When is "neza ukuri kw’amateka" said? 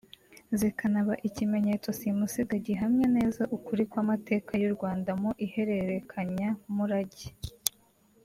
3.17-4.51